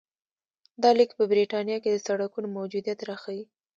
[0.81, 3.43] دا لیک په برېټانیا کې د سړکونو موجودیت راښيي